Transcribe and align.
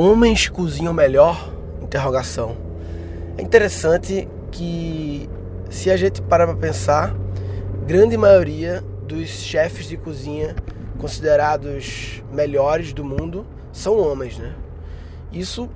Homens 0.00 0.48
cozinham 0.48 0.94
melhor? 0.94 1.52
Interrogação. 1.82 2.56
É 3.36 3.42
interessante 3.42 4.28
que 4.52 5.28
se 5.68 5.90
a 5.90 5.96
gente 5.96 6.22
parar 6.22 6.46
para 6.46 6.54
pensar, 6.54 7.16
grande 7.84 8.16
maioria 8.16 8.80
dos 9.08 9.28
chefes 9.28 9.86
de 9.86 9.96
cozinha 9.96 10.54
considerados 11.00 12.22
melhores 12.32 12.92
do 12.92 13.02
mundo 13.02 13.44
são 13.72 13.98
homens, 13.98 14.38
né? 14.38 14.54
Isso 15.32 15.68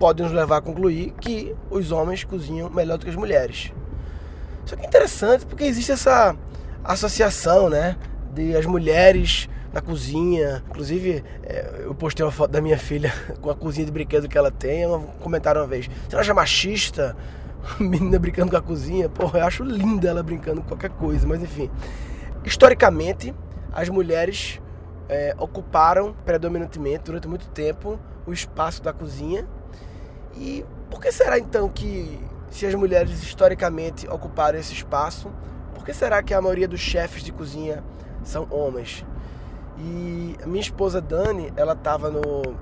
pode 0.00 0.20
nos 0.20 0.32
levar 0.32 0.56
a 0.56 0.60
concluir 0.60 1.12
que 1.20 1.54
os 1.70 1.92
homens 1.92 2.24
cozinham 2.24 2.68
melhor 2.70 2.98
do 2.98 3.04
que 3.04 3.10
as 3.10 3.16
mulheres. 3.16 3.72
Só 4.64 4.74
que 4.74 4.82
é 4.82 4.86
interessante 4.88 5.46
porque 5.46 5.62
existe 5.62 5.92
essa 5.92 6.34
associação, 6.82 7.70
né? 7.70 7.96
De 8.34 8.56
as 8.56 8.66
mulheres 8.66 9.48
na 9.72 9.80
cozinha. 9.80 10.62
Inclusive, 10.68 11.24
é, 11.42 11.82
eu 11.84 11.94
postei 11.94 12.24
uma 12.24 12.32
foto 12.32 12.50
da 12.50 12.60
minha 12.60 12.78
filha 12.78 13.12
com 13.40 13.50
a 13.50 13.54
cozinha 13.54 13.86
de 13.86 13.92
brinquedo 13.92 14.28
que 14.28 14.36
ela 14.36 14.50
tem. 14.50 14.84
Comentaram 15.20 15.62
uma 15.62 15.66
vez: 15.66 15.86
Você 15.86 16.14
não 16.14 16.20
acha 16.20 16.34
machista? 16.34 17.16
Menina 17.78 18.18
brincando 18.18 18.50
com 18.50 18.56
a 18.56 18.62
cozinha? 18.62 19.08
Porra, 19.08 19.40
eu 19.40 19.46
acho 19.46 19.62
linda 19.62 20.08
ela 20.08 20.22
brincando 20.22 20.62
com 20.62 20.68
qualquer 20.68 20.90
coisa, 20.90 21.26
mas 21.26 21.42
enfim. 21.42 21.70
Historicamente, 22.44 23.34
as 23.72 23.88
mulheres 23.88 24.60
é, 25.08 25.34
ocuparam 25.38 26.14
predominantemente, 26.24 27.04
durante 27.04 27.28
muito 27.28 27.48
tempo, 27.48 27.98
o 28.26 28.32
espaço 28.32 28.82
da 28.82 28.92
cozinha. 28.92 29.46
E 30.36 30.64
por 30.88 31.00
que 31.00 31.12
será 31.12 31.38
então 31.38 31.68
que, 31.68 32.18
se 32.50 32.64
as 32.64 32.74
mulheres 32.74 33.22
historicamente 33.22 34.08
ocuparam 34.08 34.58
esse 34.58 34.72
espaço, 34.72 35.30
por 35.74 35.84
que 35.84 35.92
será 35.92 36.22
que 36.22 36.32
a 36.32 36.40
maioria 36.40 36.68
dos 36.68 36.80
chefes 36.80 37.22
de 37.22 37.32
cozinha 37.32 37.84
são 38.22 38.46
homens? 38.50 39.04
E 39.82 40.36
a 40.42 40.46
minha 40.46 40.60
esposa 40.60 41.00
Dani, 41.00 41.52
ela 41.56 41.72
estava 41.72 42.10
no 42.10 42.54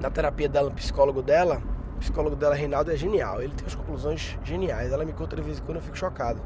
na 0.00 0.10
terapia 0.10 0.48
dela, 0.48 0.68
no 0.68 0.74
psicólogo 0.74 1.22
dela. 1.22 1.60
O 1.96 1.98
psicólogo 1.98 2.36
dela, 2.36 2.54
Reinaldo, 2.54 2.92
é 2.92 2.96
genial. 2.96 3.42
Ele 3.42 3.52
tem 3.52 3.64
umas 3.64 3.74
conclusões 3.74 4.38
geniais. 4.44 4.92
Ela 4.92 5.04
me 5.04 5.12
conta 5.12 5.34
de 5.34 5.42
vez 5.42 5.58
em 5.58 5.62
quando 5.62 5.78
eu 5.78 5.82
fico 5.82 5.96
chocado. 5.96 6.40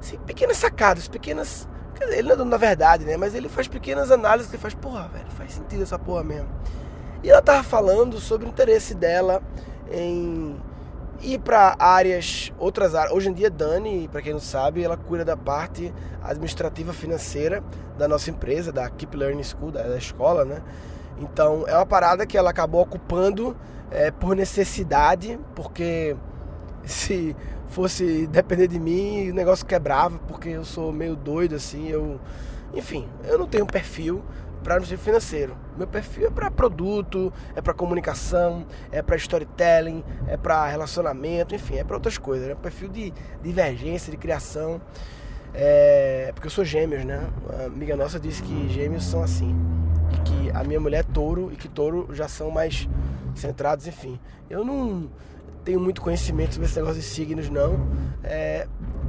Assim, 0.00 0.18
pequenas 0.18 0.56
sacadas, 0.56 1.06
pequenas. 1.06 1.68
Ele 2.00 2.22
não 2.22 2.32
é 2.32 2.36
dono 2.36 2.50
da 2.50 2.56
verdade, 2.56 3.04
né? 3.04 3.16
Mas 3.16 3.34
ele 3.34 3.48
faz 3.48 3.68
pequenas 3.68 4.10
análises 4.10 4.50
que 4.50 4.58
faz, 4.58 4.74
porra, 4.74 5.08
velho, 5.08 5.30
faz 5.30 5.52
sentido 5.52 5.82
essa 5.82 5.98
porra 5.98 6.24
mesmo. 6.24 6.48
E 7.22 7.30
ela 7.30 7.40
tava 7.40 7.62
falando 7.62 8.18
sobre 8.18 8.46
o 8.46 8.50
interesse 8.50 8.94
dela 8.94 9.42
em 9.90 10.60
ir 11.22 11.38
para 11.38 11.76
áreas, 11.78 12.52
outras 12.58 12.94
áreas. 12.94 13.12
Hoje 13.12 13.28
em 13.28 13.32
dia, 13.32 13.50
Dani, 13.50 14.08
para 14.08 14.22
quem 14.22 14.32
não 14.32 14.40
sabe, 14.40 14.82
ela 14.82 14.96
cuida 14.96 15.24
da 15.24 15.36
parte 15.36 15.92
administrativa 16.22 16.92
financeira 16.92 17.62
da 17.96 18.06
nossa 18.06 18.30
empresa, 18.30 18.72
da 18.72 18.88
Keep 18.88 19.16
Learning 19.16 19.42
School, 19.42 19.70
da, 19.70 19.82
da 19.82 19.96
escola, 19.96 20.44
né? 20.44 20.62
Então, 21.18 21.64
é 21.66 21.74
uma 21.74 21.86
parada 21.86 22.26
que 22.26 22.36
ela 22.36 22.50
acabou 22.50 22.82
ocupando 22.82 23.56
é, 23.90 24.10
por 24.10 24.36
necessidade, 24.36 25.38
porque 25.54 26.16
se 26.84 27.34
fosse 27.68 28.26
depender 28.26 28.68
de 28.68 28.78
mim, 28.78 29.30
o 29.30 29.34
negócio 29.34 29.66
quebrava, 29.66 30.18
porque 30.28 30.50
eu 30.50 30.64
sou 30.64 30.92
meio 30.92 31.16
doido 31.16 31.54
assim, 31.54 31.88
eu, 31.88 32.20
enfim, 32.74 33.08
eu 33.24 33.38
não 33.38 33.46
tenho 33.46 33.66
perfil 33.66 34.22
para 34.62 34.78
no 34.80 34.86
financeiro. 34.86 35.56
Meu 35.76 35.86
perfil 35.86 36.26
é 36.26 36.30
para 36.30 36.50
produto, 36.50 37.32
é 37.54 37.60
para 37.60 37.72
comunicação, 37.72 38.66
é 38.90 39.02
para 39.02 39.16
storytelling, 39.16 40.02
é 40.26 40.36
para 40.36 40.66
relacionamento, 40.66 41.54
enfim, 41.54 41.76
é 41.76 41.84
para 41.84 41.96
outras 41.96 42.18
coisas. 42.18 42.48
É 42.48 42.54
um 42.54 42.58
perfil 42.58 42.88
de 42.88 43.12
divergência, 43.42 44.10
de 44.10 44.16
criação. 44.16 44.80
É, 45.54 46.30
porque 46.34 46.46
eu 46.46 46.50
sou 46.50 46.64
gêmeos, 46.64 47.04
né? 47.04 47.30
Uma 47.44 47.66
amiga 47.66 47.96
nossa 47.96 48.20
disse 48.20 48.42
que 48.42 48.68
gêmeos 48.68 49.04
são 49.04 49.22
assim. 49.22 49.56
E 50.12 50.20
que 50.20 50.50
a 50.50 50.62
minha 50.62 50.80
mulher 50.80 51.00
é 51.00 51.02
touro 51.02 51.50
e 51.52 51.56
que 51.56 51.68
touro 51.68 52.08
já 52.12 52.28
são 52.28 52.50
mais 52.50 52.88
centrados, 53.34 53.86
enfim. 53.86 54.18
Eu 54.50 54.64
não 54.64 55.10
tenho 55.64 55.80
muito 55.80 56.00
conhecimento 56.00 56.54
sobre 56.54 56.68
esse 56.68 56.76
negócio 56.76 57.00
de 57.00 57.06
signos, 57.06 57.48
não. 57.48 57.88
É, 58.22 58.68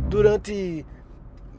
durante 0.09 0.85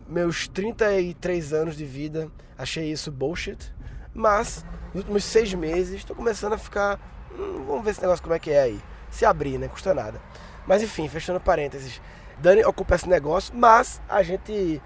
meus 0.09 0.48
33 0.48 1.53
anos 1.53 1.77
de 1.77 1.84
vida, 1.84 2.28
achei 2.56 2.91
isso 2.91 3.12
bullshit. 3.12 3.72
Mas, 4.19 4.65
nos 4.89 5.03
últimos 5.03 5.23
seis 5.23 5.55
meses, 5.55 5.95
estou 5.95 6.17
começando 6.17 6.55
a 6.55 6.59
ficar. 6.59 6.99
Hum, 7.33 7.65
vamos 7.69 7.84
ver 7.84 7.93
esse 7.93 8.01
negócio 8.01 8.21
como 8.21 8.34
é 8.34 8.39
que 8.41 8.51
é 8.51 8.62
aí. 8.62 8.81
Se 9.12 9.25
abrir, 9.25 9.59
né? 9.59 9.69
Custa 9.69 9.95
nada. 9.95 10.21
Mas 10.67 10.83
enfim, 10.83 11.09
fechando 11.09 11.39
parênteses. 11.39 12.01
Dani 12.39 12.65
ocupa 12.65 12.97
esse 12.97 13.09
negócio, 13.09 13.55
mas 13.57 14.03
a 14.09 14.21
gente 14.25 14.83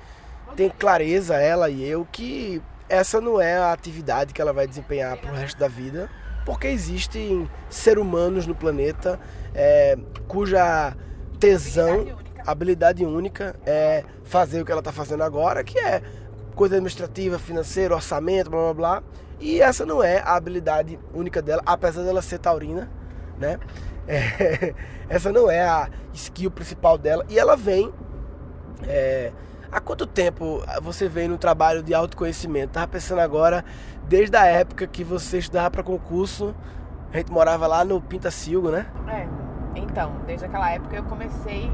tem 0.54 0.68
clareza, 0.68 1.36
ela 1.36 1.70
e 1.70 1.82
eu, 1.82 2.06
que 2.12 2.62
essa 2.90 3.22
não 3.22 3.40
é 3.40 3.56
a 3.56 3.72
atividade 3.72 4.34
que 4.34 4.40
ela 4.40 4.52
vai 4.52 4.66
desempenhar 4.66 5.16
pro 5.16 5.32
resto 5.32 5.58
da 5.58 5.66
vida, 5.66 6.10
porque 6.44 6.66
existem 6.66 7.50
seres 7.70 8.02
humanos 8.02 8.46
no 8.46 8.54
planeta 8.54 9.18
é, 9.54 9.96
cuja 10.28 10.94
tesão, 11.40 12.18
habilidade 12.46 13.04
única 13.04 13.56
é 13.64 14.04
fazer 14.24 14.60
o 14.60 14.64
que 14.64 14.72
ela 14.72 14.80
está 14.80 14.92
fazendo 14.92 15.22
agora, 15.22 15.64
que 15.64 15.78
é 15.78 16.02
coisa 16.54 16.76
administrativa, 16.76 17.38
financeira, 17.38 17.94
orçamento, 17.94 18.50
blá 18.50 18.60
blá 18.60 18.74
blá. 18.74 19.02
E 19.40 19.60
essa 19.60 19.84
não 19.84 20.02
é 20.02 20.20
a 20.20 20.36
habilidade 20.36 20.98
única 21.12 21.42
dela, 21.42 21.62
apesar 21.66 22.02
dela 22.02 22.22
ser 22.22 22.38
taurina, 22.38 22.90
né? 23.38 23.58
É, 24.04 24.74
essa 25.08 25.30
não 25.30 25.48
é 25.48 25.62
a 25.62 25.88
skill 26.12 26.50
principal 26.50 26.98
dela. 26.98 27.24
E 27.28 27.38
ela 27.38 27.56
vem. 27.56 27.92
É, 28.82 29.30
há 29.70 29.80
quanto 29.80 30.08
tempo 30.08 30.60
você 30.82 31.08
vem 31.08 31.28
no 31.28 31.38
trabalho 31.38 31.84
de 31.84 31.94
autoconhecimento? 31.94 32.72
Tava 32.72 32.88
pensando 32.88 33.20
agora, 33.20 33.64
desde 34.08 34.36
a 34.36 34.44
época 34.44 34.88
que 34.88 35.04
você 35.04 35.38
estudava 35.38 35.70
para 35.70 35.84
concurso, 35.84 36.52
a 37.12 37.16
gente 37.18 37.30
morava 37.30 37.68
lá 37.68 37.84
no 37.84 38.00
Pintacilgo, 38.00 38.70
né? 38.70 38.86
É, 39.06 39.28
então, 39.78 40.16
desde 40.26 40.46
aquela 40.46 40.68
época 40.70 40.96
eu 40.96 41.04
comecei 41.04 41.70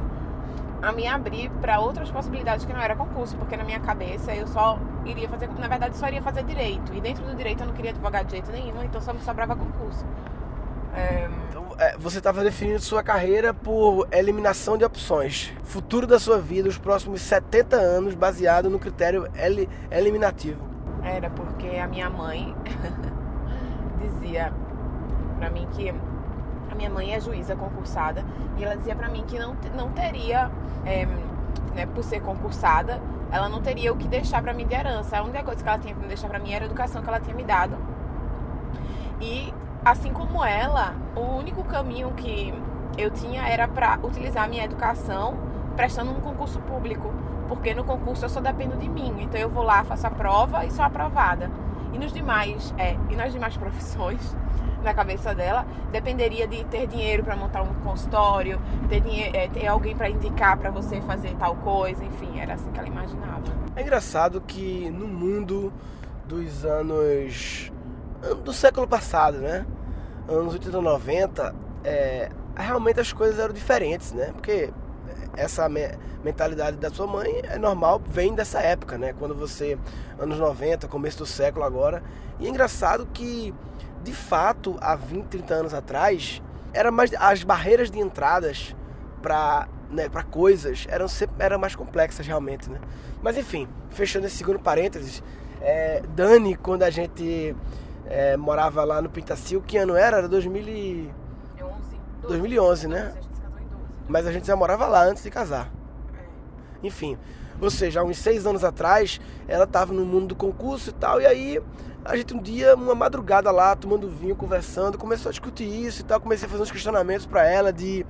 a 0.81 0.93
me 0.93 1.06
abrir 1.06 1.50
para 1.61 1.81
outras 1.81 2.11
possibilidades 2.11 2.65
que 2.65 2.72
não 2.72 2.81
era 2.81 2.94
concurso, 2.94 3.37
porque 3.37 3.56
na 3.56 3.65
minha 3.65 3.81
cabeça 3.81 4.34
eu 4.34 4.47
só 4.47 4.78
iria 5.05 5.28
fazer, 5.28 5.49
na 5.59 5.69
verdade, 5.69 5.97
só 5.97 6.06
iria 6.06 6.22
fazer 6.22 6.44
direito. 6.44 6.94
E 6.94 7.00
dentro 7.00 7.25
do 7.25 7.34
direito 7.34 7.62
eu 7.62 7.66
não 7.66 7.75
queria 7.75 7.91
advogar 7.91 8.25
de 8.25 8.33
jeito 8.33 8.50
nenhum, 8.53 8.83
então 8.83 9.00
só 9.00 9.12
me 9.12 9.21
sobrava 9.21 9.56
concurso. 9.56 10.05
É... 10.94 11.28
Então, 11.49 11.67
é, 11.78 11.97
você 11.99 12.19
estava 12.19 12.43
definindo 12.43 12.81
sua 12.81 13.03
carreira 13.03 13.53
por 13.53 14.09
eliminação 14.12 14.77
de 14.77 14.84
opções. 14.84 15.53
Futuro 15.65 16.06
da 16.06 16.19
sua 16.19 16.38
vida, 16.38 16.69
os 16.69 16.78
próximos 16.78 17.21
70 17.22 17.77
anos, 17.77 18.15
baseado 18.15 18.71
no 18.71 18.78
critério 18.78 19.28
el 19.37 19.69
eliminativo. 19.91 20.61
Era 21.03 21.31
porque 21.31 21.77
a 21.77 21.87
minha 21.87 22.11
mãe 22.11 22.55
dizia 24.00 24.53
para 25.38 25.50
mim 25.50 25.69
que 25.72 25.94
minha 26.78 26.89
mãe 26.89 27.12
é 27.12 27.21
juíza 27.21 27.56
concursada 27.56 28.25
e 28.56 28.65
ela 28.65 28.77
dizia 28.77 28.94
para 28.94 29.09
mim 29.09 29.25
que 29.27 29.37
não, 29.37 29.56
não 29.77 29.91
teria, 29.91 30.49
é, 30.87 31.06
né, 31.75 31.87
por 31.93 32.05
ser 32.05 32.21
concursada, 32.21 33.00
ela 33.33 33.49
não 33.49 33.61
teria 33.61 33.93
o 33.93 33.97
que 33.97 34.06
deixar 34.06 34.41
para 34.41 34.55
mim 34.55 34.65
de 34.65 34.75
herança. 34.75 35.19
A 35.19 35.22
única 35.22 35.43
coisa 35.43 35.62
que 35.62 35.69
ela 35.69 35.78
tinha 35.78 35.94
para 35.94 36.06
deixar 36.06 36.28
para 36.28 36.38
mim 36.38 36.53
era 36.53 36.65
a 36.65 36.67
educação 36.67 37.03
que 37.03 37.09
ela 37.09 37.21
tinha 37.21 37.34
me 37.34 37.43
dado. 37.43 37.77
E 39.21 39.53
assim 39.84 40.12
como 40.12 40.44
ela, 40.44 40.94
o 41.17 41.37
único 41.37 41.65
caminho 41.65 42.12
que 42.12 42.55
eu 42.97 43.11
tinha 43.11 43.47
era 43.47 43.67
para 43.67 43.99
utilizar 44.03 44.44
a 44.44 44.49
minha 44.49 44.65
educação 44.65 45.37
prestando 45.77 46.12
um 46.12 46.21
concurso 46.21 46.61
público, 46.61 47.12
porque 47.49 47.75
no 47.75 47.84
concurso 47.84 48.25
eu 48.25 48.28
só 48.28 48.41
dependo 48.41 48.77
de 48.77 48.88
mim. 48.88 49.15
Então 49.21 49.41
eu 49.41 49.50
vou 49.50 49.65
lá, 49.65 49.84
faço 49.84 50.06
a 50.06 50.11
prova 50.11 50.65
e 50.65 50.71
sou 50.71 50.84
aprovada. 50.84 51.50
E 51.93 51.99
nos 51.99 52.12
demais, 52.12 52.75
é, 52.78 52.97
e 53.10 53.16
nas 53.16 53.32
demais 53.32 53.56
profissões, 53.59 54.37
na 54.82 54.94
cabeça 54.94 55.34
dela, 55.34 55.66
dependeria 55.91 56.47
de 56.47 56.65
ter 56.65 56.87
dinheiro 56.87 57.25
para 57.25 57.34
montar 57.34 57.62
um 57.62 57.75
consultório, 57.82 58.60
ter, 58.88 59.00
dinheiro, 59.00 59.37
é, 59.37 59.49
ter 59.49 59.66
alguém 59.66 59.97
para 59.97 60.09
indicar 60.09 60.56
para 60.56 60.71
você 60.71 61.00
fazer 61.00 61.34
tal 61.37 61.56
coisa, 61.56 62.04
enfim, 62.04 62.38
era 62.38 62.54
assim 62.54 62.71
que 62.71 62.78
ela 62.78 62.88
imaginava. 62.88 63.43
É 63.75 63.82
engraçado 63.82 64.41
que 64.41 64.91
no 64.91 65.09
mundo 65.09 65.72
dos 66.26 66.65
anos 66.65 67.72
do 68.44 68.53
século 68.53 68.87
passado, 68.87 69.38
né? 69.38 69.66
Anos 70.28 70.53
80 70.53 70.81
90, 70.81 71.55
é, 71.84 72.29
realmente 72.56 73.00
as 73.00 73.12
coisas 73.12 73.38
eram 73.38 73.55
diferentes, 73.55 74.12
né? 74.12 74.31
Porque 74.32 74.70
essa 75.38 75.69
me 75.69 75.88
mentalidade 76.23 76.76
da 76.76 76.90
sua 76.90 77.06
mãe 77.06 77.40
é 77.44 77.58
normal, 77.58 78.02
vem 78.05 78.35
dessa 78.35 78.61
época, 78.61 78.99
né? 78.99 79.14
Quando 79.17 79.35
você, 79.35 79.79
anos 80.19 80.38
90, 80.38 80.88
começo 80.88 81.19
do 81.19 81.26
século 81.26 81.64
agora. 81.64 82.02
E 82.40 82.46
é 82.46 82.49
engraçado 82.49 83.06
que 83.12 83.55
de 84.02 84.12
fato, 84.12 84.76
há 84.81 84.94
20, 84.94 85.26
30 85.26 85.55
anos 85.55 85.75
atrás, 85.75 86.43
era 86.73 86.90
mais 86.90 87.12
as 87.14 87.43
barreiras 87.43 87.90
de 87.90 87.99
entradas 87.99 88.75
para 89.20 89.69
né, 89.90 90.08
para 90.08 90.23
coisas 90.23 90.87
eram 90.90 91.08
sempre 91.08 91.37
eram 91.38 91.58
mais 91.58 91.75
complexas 91.75 92.26
realmente, 92.26 92.70
né? 92.70 92.79
Mas 93.23 93.38
enfim, 93.38 93.67
fechando 93.91 94.26
esse 94.26 94.37
segundo 94.37 94.58
parênteses, 94.58 95.23
é, 95.61 96.02
Dani, 96.14 96.56
quando 96.56 96.82
a 96.82 96.91
gente 96.91 97.56
é, 98.06 98.37
morava 98.37 98.84
lá 98.84 99.00
no 99.00 99.08
Pintacil, 99.08 99.62
que 99.62 99.79
ano 99.79 99.96
era? 99.96 100.19
Era 100.19 100.29
2011. 100.29 101.11
2011, 102.29 102.88
né? 102.88 103.14
Mas 104.08 104.26
a 104.26 104.32
gente 104.32 104.46
já 104.46 104.56
morava 104.56 104.87
lá 104.87 105.05
antes 105.05 105.22
de 105.22 105.31
casar. 105.31 105.70
Enfim, 106.82 107.19
ou 107.60 107.70
seja, 107.70 108.00
há 108.00 108.05
uns 108.05 108.19
seis 108.19 108.46
anos 108.46 108.64
atrás, 108.64 109.20
ela 109.46 109.64
estava 109.64 109.93
no 109.93 110.05
mundo 110.05 110.28
do 110.28 110.37
concurso 110.37 110.90
e 110.90 110.93
tal, 110.93 111.20
e 111.20 111.26
aí 111.26 111.60
a 112.05 112.16
gente 112.16 112.34
um 112.34 112.40
dia, 112.40 112.75
uma 112.75 112.94
madrugada 112.94 113.50
lá, 113.50 113.75
tomando 113.75 114.08
vinho, 114.08 114.37
conversando, 114.37 114.96
começou 114.96 115.28
a 115.28 115.32
discutir 115.32 115.64
isso 115.64 116.00
e 116.00 116.05
tal, 116.05 116.20
comecei 116.20 116.46
a 116.46 116.50
fazer 116.50 116.62
uns 116.62 116.70
questionamentos 116.70 117.26
para 117.26 117.46
ela 117.46 117.72
de... 117.72 118.06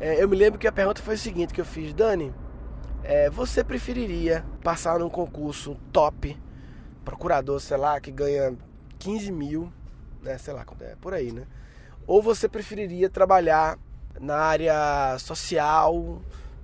É, 0.00 0.22
eu 0.22 0.28
me 0.28 0.36
lembro 0.36 0.58
que 0.58 0.66
a 0.66 0.72
pergunta 0.72 1.02
foi 1.02 1.14
o 1.14 1.18
seguinte 1.18 1.52
que 1.52 1.60
eu 1.60 1.64
fiz, 1.64 1.92
Dani, 1.92 2.32
é, 3.02 3.28
você 3.28 3.62
preferiria 3.62 4.44
passar 4.62 4.98
num 4.98 5.10
concurso 5.10 5.76
top, 5.92 6.40
procurador, 7.04 7.60
sei 7.60 7.76
lá, 7.76 8.00
que 8.00 8.10
ganha 8.10 8.56
15 8.98 9.30
mil, 9.30 9.72
né, 10.22 10.38
sei 10.38 10.54
lá, 10.54 10.64
é 10.80 10.96
por 11.00 11.12
aí, 11.12 11.30
né? 11.30 11.42
Ou 12.06 12.22
você 12.22 12.48
preferiria 12.48 13.10
trabalhar 13.10 13.78
na 14.20 14.36
área 14.36 15.16
social, 15.18 16.20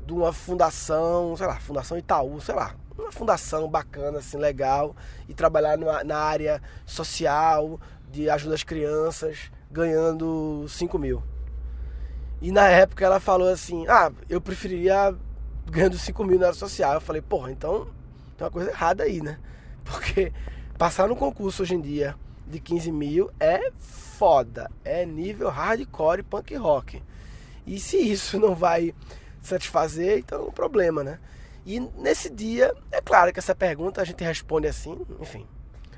de 0.06 0.12
uma 0.12 0.32
fundação, 0.32 1.37
sei 1.37 1.47
lá, 1.47 1.56
Fundação 1.56 1.99
Itaú, 1.99 2.41
sei 2.41 2.55
lá, 2.55 2.75
uma 2.99 3.12
fundação 3.12 3.69
bacana, 3.69 4.19
assim, 4.19 4.37
legal, 4.37 4.94
e 5.29 5.35
trabalhar 5.35 5.76
numa, 5.76 6.05
na 6.05 6.19
área 6.19 6.62
social, 6.87 7.81
de 8.11 8.29
ajuda 8.29 8.55
às 8.55 8.64
crianças, 8.64 9.50
ganhando 9.70 10.67
5 10.69 10.99
mil. 10.99 11.23
E 12.41 12.50
na 12.50 12.69
época 12.69 13.05
ela 13.05 13.20
falou 13.20 13.49
assim, 13.49 13.87
ah, 13.87 14.11
eu 14.29 14.41
preferiria 14.41 15.14
ganhando 15.70 15.97
5 15.97 16.25
mil 16.25 16.38
na 16.38 16.47
área 16.47 16.58
social. 16.58 16.94
Eu 16.94 17.00
falei, 17.00 17.23
porra, 17.23 17.52
então 17.52 17.87
tem 18.37 18.44
uma 18.44 18.50
coisa 18.50 18.70
errada 18.70 19.05
aí, 19.05 19.20
né? 19.20 19.38
Porque 19.85 20.32
passar 20.79 21.08
no 21.08 21.17
concurso 21.17 21.62
hoje 21.62 21.75
em 21.75 21.81
dia 21.81 22.17
de 22.47 22.58
15 22.58 22.91
mil 22.91 23.31
é 23.38 23.70
foda, 23.79 24.70
é 24.85 25.06
nível 25.06 25.49
hardcore 25.49 26.23
punk 26.23 26.55
rock. 26.56 27.02
E 27.66 27.78
se 27.78 27.96
isso 27.96 28.38
não 28.38 28.54
vai 28.54 28.94
satisfazer, 29.42 30.18
então 30.18 30.44
é 30.44 30.48
um 30.48 30.52
problema, 30.52 31.02
né? 31.02 31.18
E 31.64 31.80
nesse 31.98 32.30
dia, 32.30 32.74
é 32.90 33.00
claro 33.00 33.32
que 33.32 33.38
essa 33.38 33.54
pergunta 33.54 34.00
a 34.00 34.04
gente 34.04 34.24
responde 34.24 34.66
assim, 34.66 34.98
enfim, 35.20 35.46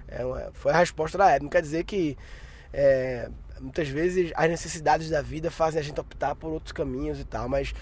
é 0.09 0.25
uma, 0.25 0.51
foi 0.53 0.73
a 0.73 0.77
resposta 0.77 1.17
da 1.17 1.29
época. 1.31 1.45
Não 1.45 1.51
quer 1.51 1.63
dizer 1.63 1.85
que 1.85 2.17
é, 2.73 3.29
muitas 3.61 3.89
vezes 3.89 4.33
as 4.35 4.51
necessidades 4.51 5.09
da 5.09 5.23
vida 5.23 5.51
fazem 5.51 5.81
a 5.81 5.85
gente 5.85 6.01
optar 6.01 6.35
por 6.35 6.51
outros 6.53 6.73
caminhos 6.73 7.21
e 7.21 7.25
tal, 7.25 7.49
mas 7.49 7.73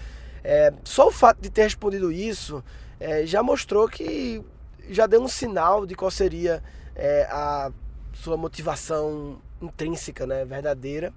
é, 0.43 0.73
só 0.83 1.07
o 1.07 1.11
fato 1.11 1.41
de 1.41 1.49
ter 1.49 1.63
respondido 1.63 2.11
isso 2.11 2.63
é, 2.99 3.25
já 3.25 3.41
mostrou 3.41 3.87
que 3.87 4.43
já 4.89 5.07
deu 5.07 5.21
um 5.21 5.27
sinal 5.27 5.85
de 5.85 5.95
qual 5.95 6.11
seria 6.11 6.63
é, 6.95 7.27
a 7.29 7.71
sua 8.13 8.37
motivação 8.37 9.41
intrínseca, 9.61 10.25
né, 10.25 10.43
verdadeira. 10.45 11.13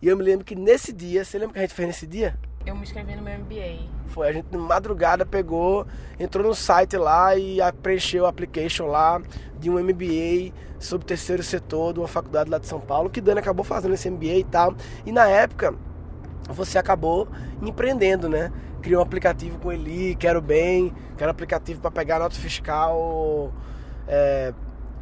E 0.00 0.08
eu 0.08 0.16
me 0.16 0.22
lembro 0.22 0.44
que 0.44 0.54
nesse 0.54 0.92
dia, 0.92 1.24
você 1.24 1.38
lembra 1.38 1.50
o 1.50 1.52
que 1.54 1.58
a 1.58 1.62
gente 1.62 1.74
fez 1.74 1.88
nesse 1.88 2.06
dia? 2.06 2.38
Eu 2.64 2.74
me 2.74 2.82
inscrevi 2.82 3.16
no 3.16 3.22
meu 3.22 3.38
MBA. 3.38 3.88
Foi, 4.08 4.28
a 4.28 4.32
gente 4.32 4.46
de 4.46 4.56
madrugada 4.56 5.24
pegou, 5.24 5.86
entrou 6.18 6.46
no 6.46 6.54
site 6.54 6.96
lá 6.96 7.36
e 7.36 7.58
preencheu 7.82 8.24
o 8.24 8.26
application 8.26 8.86
lá 8.86 9.20
de 9.58 9.70
um 9.70 9.78
MBA 9.82 10.52
sobre 10.78 11.06
terceiro 11.06 11.42
setor 11.42 11.92
de 11.92 11.98
uma 11.98 12.08
faculdade 12.08 12.50
lá 12.50 12.58
de 12.58 12.66
São 12.66 12.80
Paulo, 12.80 13.10
que 13.10 13.20
Dani 13.20 13.40
acabou 13.40 13.64
fazendo 13.64 13.94
esse 13.94 14.10
MBA 14.10 14.26
e 14.26 14.44
tal. 14.44 14.74
E 15.04 15.12
na 15.12 15.26
época, 15.26 15.74
você 16.48 16.78
acabou 16.78 17.28
empreendendo, 17.62 18.28
né? 18.28 18.52
Criou 18.82 19.00
um 19.00 19.02
aplicativo 19.02 19.58
com 19.58 19.72
Eli, 19.72 20.14
Quero 20.14 20.40
Bem, 20.40 20.94
que 21.16 21.22
era 21.22 21.30
um 21.30 21.32
aplicativo 21.32 21.80
para 21.80 21.90
pegar 21.90 22.18
nota 22.18 22.36
fiscal 22.36 23.52
é, 24.06 24.54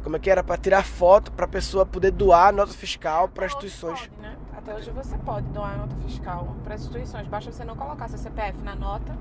como 0.03 0.15
é 0.15 0.19
que 0.19 0.29
era? 0.29 0.43
Para 0.43 0.57
tirar 0.57 0.83
foto 0.83 1.31
para 1.31 1.45
a 1.45 1.47
pessoa 1.47 1.85
poder 1.85 2.11
doar 2.11 2.53
nota 2.53 2.73
fiscal 2.73 3.27
para 3.27 3.45
instituições. 3.45 3.99
Pode, 4.01 4.21
né? 4.21 4.35
Até 4.55 4.75
hoje 4.75 4.91
você 4.91 5.17
pode 5.19 5.47
doar 5.47 5.77
nota 5.77 5.95
fiscal 6.05 6.55
para 6.63 6.75
instituições. 6.75 7.27
Basta 7.27 7.51
você 7.51 7.63
não 7.63 7.75
colocar 7.75 8.07
seu 8.07 8.17
CPF 8.17 8.61
na 8.63 8.75
nota 8.75 9.15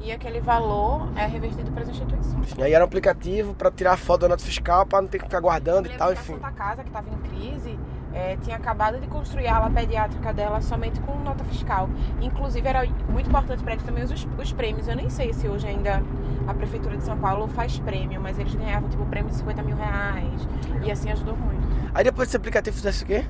e 0.00 0.10
aquele 0.10 0.40
valor 0.40 1.08
é 1.16 1.26
revertido 1.26 1.70
para 1.70 1.82
as 1.82 1.88
instituições. 1.88 2.58
Aí 2.58 2.72
era 2.72 2.84
um 2.84 2.86
aplicativo 2.86 3.54
para 3.54 3.70
tirar 3.70 3.96
foto 3.96 4.22
da 4.22 4.30
nota 4.30 4.42
fiscal 4.42 4.84
para 4.84 5.02
não 5.02 5.08
ter 5.08 5.18
que 5.18 5.24
ficar 5.24 5.40
guardando 5.40 5.86
e 5.86 5.96
tal, 5.96 6.12
enfim. 6.12 6.34
Santa 6.34 6.50
Casa 6.52 6.82
que 6.82 6.88
estava 6.88 7.08
em 7.08 7.18
crise 7.18 7.78
é, 8.14 8.36
tinha 8.42 8.56
acabado 8.56 9.00
de 9.00 9.06
construir 9.06 9.48
a 9.48 9.56
ala 9.56 9.70
pediátrica 9.70 10.32
dela 10.32 10.60
somente 10.60 11.00
com 11.00 11.18
nota 11.18 11.44
fiscal. 11.44 11.88
Inclusive, 12.20 12.66
era 12.66 12.86
muito 13.08 13.28
importante 13.28 13.62
para 13.62 13.72
eles 13.72 13.84
também 13.84 14.04
os, 14.04 14.28
os, 14.38 14.52
prêmios. 14.52 14.86
Eu 14.88 14.96
nem 14.96 15.08
sei 15.08 15.32
se 15.32 15.48
hoje 15.48 15.66
ainda 15.66 16.02
a 16.46 16.54
Prefeitura 16.54 16.96
de 16.96 17.04
São 17.04 17.16
Paulo 17.18 17.48
faz 17.48 17.78
prêmio, 17.78 18.20
mas 18.20 18.38
eles 18.38 18.54
ganhavam 18.54 18.88
tipo 18.88 19.04
prêmio 19.06 19.30
de 19.30 19.36
50 19.36 19.62
mil 19.62 19.76
reais. 19.76 20.48
E 20.84 20.90
assim 20.90 21.10
ajudou 21.10 21.36
muito. 21.36 21.62
Aí 21.94 22.04
depois 22.04 22.28
desse 22.28 22.36
aplicativo 22.36 22.76
fizesse 22.76 23.04
o 23.04 23.06
quê? 23.06 23.24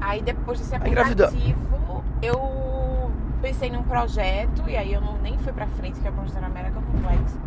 Aí 0.00 0.22
depois 0.22 0.58
desse 0.58 0.74
aplicativo, 0.74 2.04
eu 2.20 3.10
pensei 3.40 3.70
num 3.70 3.82
projeto, 3.82 4.68
e 4.68 4.76
aí 4.76 4.92
eu 4.92 5.00
não, 5.00 5.18
nem 5.18 5.36
fui 5.38 5.52
pra 5.52 5.66
frente, 5.66 6.00
que 6.00 6.06
é 6.06 6.10
o 6.10 6.14
projeto 6.14 6.36
era 6.36 6.48
mega 6.48 6.70
complexo 6.70 7.38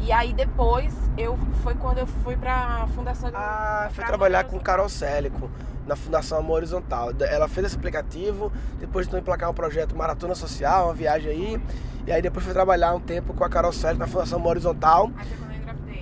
e 0.00 0.12
aí 0.12 0.32
depois 0.32 0.94
eu 1.16 1.38
foi 1.62 1.74
quando 1.74 1.98
eu 1.98 2.06
fui 2.06 2.36
pra 2.36 2.86
Fundação 2.94 3.30
Ah, 3.34 3.88
foi 3.92 4.04
trabalhar 4.04 4.44
com 4.44 4.58
Carol 4.58 4.88
Célico 4.88 5.50
na 5.86 5.96
Fundação 5.96 6.38
Amor 6.38 6.56
Horizontal. 6.56 7.10
Ela 7.20 7.48
fez 7.48 7.66
esse 7.66 7.76
aplicativo, 7.76 8.52
depois 8.78 9.06
de 9.06 9.16
emplacar 9.16 9.50
um 9.50 9.54
projeto 9.54 9.96
Maratona 9.96 10.34
Social, 10.34 10.86
uma 10.86 10.94
viagem 10.94 11.30
aí. 11.30 11.62
E 12.06 12.12
aí 12.12 12.20
depois 12.20 12.44
foi 12.44 12.54
trabalhar 12.54 12.94
um 12.94 13.00
tempo 13.00 13.32
com 13.32 13.44
a 13.44 13.48
Carol 13.48 13.72
Célico 13.72 14.00
na 14.00 14.06
Fundação 14.06 14.38
Amor 14.38 14.50
Horizontal. 14.50 15.10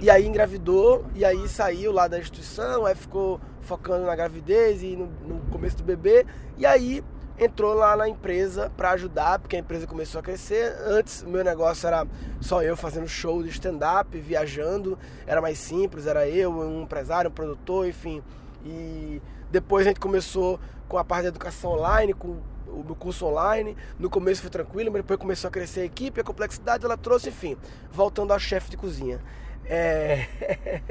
E 0.00 0.10
aí 0.10 0.26
engravidou, 0.26 1.04
e 1.14 1.24
aí 1.24 1.46
saiu 1.46 1.92
lá 1.92 2.08
da 2.08 2.18
instituição, 2.18 2.84
aí 2.84 2.94
ficou 2.94 3.40
focando 3.60 4.04
na 4.04 4.16
gravidez 4.16 4.82
e 4.82 4.96
no, 4.96 5.06
no 5.06 5.40
começo 5.52 5.76
do 5.76 5.84
bebê. 5.84 6.26
E 6.58 6.66
aí 6.66 7.04
entrou 7.38 7.74
lá 7.74 7.96
na 7.96 8.08
empresa 8.08 8.70
para 8.76 8.90
ajudar, 8.92 9.38
porque 9.38 9.56
a 9.56 9.58
empresa 9.58 9.86
começou 9.86 10.18
a 10.18 10.22
crescer. 10.22 10.74
Antes 10.86 11.22
o 11.22 11.28
meu 11.28 11.44
negócio 11.44 11.86
era 11.86 12.06
só 12.40 12.62
eu 12.62 12.76
fazendo 12.76 13.08
show 13.08 13.42
de 13.42 13.48
stand-up, 13.50 14.18
viajando, 14.18 14.98
era 15.26 15.40
mais 15.40 15.58
simples, 15.58 16.06
era 16.06 16.28
eu, 16.28 16.52
um 16.52 16.82
empresário, 16.82 17.30
um 17.30 17.34
produtor, 17.34 17.86
enfim. 17.86 18.22
E 18.64 19.20
depois 19.50 19.86
a 19.86 19.90
gente 19.90 20.00
começou 20.00 20.60
com 20.88 20.98
a 20.98 21.04
parte 21.04 21.22
da 21.22 21.28
educação 21.28 21.72
online, 21.72 22.14
com 22.14 22.38
o 22.66 22.82
meu 22.84 22.94
curso 22.94 23.26
online. 23.26 23.76
No 23.98 24.08
começo 24.08 24.40
foi 24.40 24.50
tranquilo, 24.50 24.90
mas 24.92 25.02
depois 25.02 25.18
começou 25.18 25.48
a 25.48 25.50
crescer 25.50 25.80
a 25.80 25.84
equipe, 25.84 26.20
a 26.20 26.24
complexidade 26.24 26.84
ela 26.84 26.96
trouxe, 26.96 27.28
enfim, 27.28 27.56
voltando 27.90 28.32
a 28.32 28.38
chefe 28.38 28.70
de 28.70 28.76
cozinha. 28.76 29.20
É... 29.64 30.26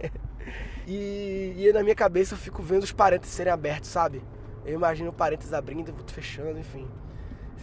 e, 0.88 1.54
e 1.58 1.72
na 1.74 1.84
minha 1.84 1.96
cabeça 1.96 2.34
eu 2.34 2.38
fico 2.38 2.62
vendo 2.62 2.84
os 2.84 2.92
parênteses 2.92 3.36
serem 3.36 3.52
abertos, 3.52 3.90
sabe? 3.90 4.22
Eu 4.66 4.74
imagino 4.76 5.12
parênteses 5.12 5.54
abrindo, 5.54 5.94
fechando, 6.12 6.60
enfim. 6.60 6.88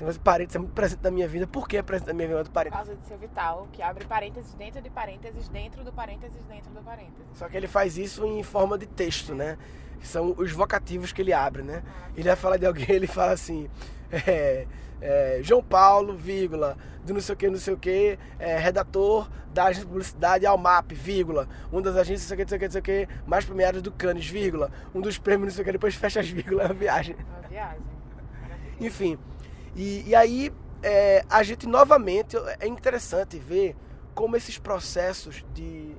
Esse 0.06 0.18
parênteses 0.18 0.56
é 0.56 0.58
muito 0.58 0.72
presente 0.72 1.02
na 1.02 1.10
minha 1.10 1.26
vida. 1.26 1.46
Por 1.46 1.66
que 1.66 1.76
é 1.76 1.82
presente 1.82 2.08
na 2.08 2.14
minha 2.14 2.28
vida? 2.28 2.44
Parênteses? 2.50 2.78
Por 2.78 2.86
causa 2.86 3.00
de 3.00 3.06
seu 3.08 3.18
vital, 3.18 3.68
que 3.72 3.82
abre 3.82 4.04
parênteses 4.04 4.54
dentro 4.54 4.80
de 4.80 4.90
parênteses, 4.90 5.48
dentro 5.48 5.82
do 5.84 5.92
parênteses, 5.92 6.38
dentro 6.48 6.70
do 6.70 6.80
parênteses. 6.82 7.26
Só 7.34 7.48
que 7.48 7.56
ele 7.56 7.66
faz 7.66 7.98
isso 7.98 8.24
em 8.24 8.42
forma 8.42 8.78
de 8.78 8.86
texto, 8.86 9.34
né? 9.34 9.58
São 10.02 10.34
os 10.38 10.52
vocativos 10.52 11.12
que 11.12 11.22
ele 11.22 11.32
abre, 11.32 11.62
né? 11.62 11.82
Ele 12.16 12.28
vai 12.28 12.36
falar 12.36 12.56
de 12.56 12.66
alguém, 12.66 12.86
ele 12.94 13.06
fala 13.06 13.32
assim. 13.32 13.68
É, 14.10 14.66
é, 15.00 15.40
João 15.42 15.62
Paulo, 15.62 16.16
vírgula, 16.16 16.76
do 17.04 17.14
não 17.14 17.20
sei 17.20 17.34
o 17.34 17.36
que, 17.36 17.48
não 17.48 17.58
sei 17.58 17.74
o 17.74 17.78
que, 17.78 18.18
é, 18.38 18.58
redator 18.58 19.28
da 19.52 19.64
agência 19.64 19.84
de 19.84 19.88
publicidade 19.88 20.46
Almap, 20.46 20.92
vírgula, 20.92 21.48
uma 21.70 21.80
das 21.80 21.96
agências, 21.96 22.22
não 22.22 22.28
sei 22.28 22.34
o 22.34 22.38
que, 22.38 22.44
não 22.44 22.48
sei 22.48 22.56
o 22.56 22.60
que, 22.60 22.66
não 22.66 22.72
sei 22.72 22.80
o 22.80 23.06
que, 23.06 23.28
mais 23.28 23.44
premiadas 23.44 23.82
do 23.82 23.92
Cannes, 23.92 24.26
vírgula, 24.26 24.70
um 24.94 25.00
dos 25.00 25.18
prêmios, 25.18 25.48
não 25.48 25.54
sei 25.54 25.62
o 25.62 25.64
que, 25.64 25.72
depois 25.72 25.94
fecha 25.94 26.20
as 26.20 26.28
vírgulas, 26.28 26.66
é 26.66 26.68
uma 26.68 26.74
viagem. 26.74 27.16
Uma 27.16 27.48
viagem. 27.48 27.80
Enfim, 28.80 29.18
e, 29.78 30.04
e 30.08 30.14
aí 30.14 30.52
é, 30.82 31.24
a 31.30 31.42
gente 31.42 31.66
novamente, 31.66 32.36
é 32.60 32.66
interessante 32.66 33.38
ver 33.38 33.74
como 34.14 34.36
esses 34.36 34.58
processos 34.58 35.44
de 35.54 35.94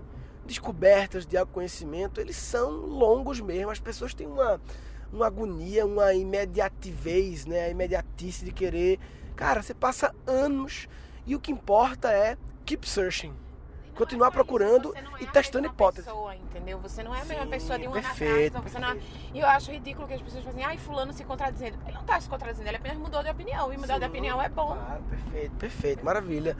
descobertas, 0.46 1.26
de 1.26 1.38
autoconhecimento, 1.38 2.20
eles 2.20 2.36
são 2.36 2.70
longos 2.72 3.40
mesmo, 3.40 3.72
as 3.72 3.80
pessoas 3.80 4.14
têm 4.14 4.28
uma 4.28 4.60
uma 5.12 5.28
agonia, 5.28 5.86
uma 5.86 6.14
imediativez, 6.14 7.46
né? 7.46 7.66
A 7.66 7.70
imediatice 7.70 8.46
de 8.46 8.52
querer. 8.52 9.00
Cara, 9.36 9.62
você 9.62 9.74
passa 9.74 10.14
anos 10.28 10.88
e 11.26 11.36
o 11.36 11.40
que 11.40 11.52
importa 11.52 12.12
é 12.12 12.38
keep 12.66 12.88
searching. 12.88 13.34
Continuar 14.00 14.30
é 14.30 14.32
procurando 14.32 14.94
e 15.20 15.26
é 15.26 15.28
testando 15.28 15.68
hipóteses. 15.68 16.06
Pessoa, 16.06 16.34
entendeu? 16.34 16.80
Você 16.80 17.04
não 17.04 17.14
é 17.14 17.20
a 17.20 17.26
mesma 17.26 17.44
Sim, 17.44 17.50
pessoa 17.50 17.78
de 17.78 17.86
uma 17.86 17.94
perfeito, 17.96 18.54
na 18.54 18.62
casa. 18.62 18.80
Não... 18.80 18.98
E 19.34 19.40
eu 19.40 19.46
acho 19.46 19.72
ridículo 19.74 20.08
que 20.08 20.14
as 20.14 20.22
pessoas 20.22 20.46
fazem, 20.46 20.64
ai, 20.64 20.78
fulano 20.78 21.12
se 21.12 21.26
contradizendo. 21.26 21.78
Ele 21.84 21.92
não 21.92 22.02
está 22.02 22.22
se 22.22 22.30
contradizendo, 22.30 22.70
ele 22.70 22.78
apenas 22.78 22.98
mudou 22.98 23.22
de 23.22 23.30
opinião. 23.30 23.74
E 23.74 23.78
mudar 23.78 23.96
Sim, 23.96 24.00
de 24.00 24.06
opinião 24.06 24.42
é 24.42 24.48
bom. 24.48 24.68
Claro, 24.68 25.04
perfeito, 25.04 25.56
perfeito, 25.58 26.06
maravilha. 26.06 26.56